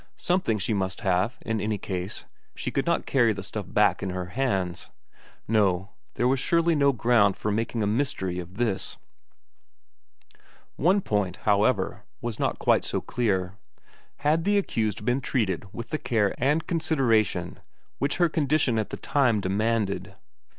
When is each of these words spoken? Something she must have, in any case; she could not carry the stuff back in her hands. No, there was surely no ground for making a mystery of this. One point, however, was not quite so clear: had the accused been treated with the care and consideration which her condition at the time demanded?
Something 0.17 0.57
she 0.57 0.73
must 0.73 1.01
have, 1.01 1.37
in 1.41 1.61
any 1.61 1.77
case; 1.77 2.25
she 2.55 2.71
could 2.71 2.87
not 2.87 3.05
carry 3.05 3.33
the 3.33 3.43
stuff 3.43 3.67
back 3.71 4.01
in 4.01 4.09
her 4.09 4.29
hands. 4.33 4.89
No, 5.47 5.91
there 6.15 6.27
was 6.27 6.39
surely 6.39 6.73
no 6.73 6.91
ground 6.91 7.37
for 7.37 7.51
making 7.51 7.83
a 7.83 7.85
mystery 7.85 8.39
of 8.39 8.57
this. 8.57 8.97
One 10.75 11.01
point, 11.01 11.37
however, 11.45 12.01
was 12.19 12.39
not 12.39 12.57
quite 12.57 12.83
so 12.83 12.99
clear: 12.99 13.59
had 14.17 14.43
the 14.43 14.57
accused 14.57 15.05
been 15.05 15.21
treated 15.21 15.71
with 15.71 15.89
the 15.91 15.99
care 15.99 16.33
and 16.39 16.65
consideration 16.65 17.59
which 17.99 18.17
her 18.17 18.27
condition 18.27 18.79
at 18.79 18.89
the 18.89 18.97
time 18.97 19.39
demanded? 19.39 20.15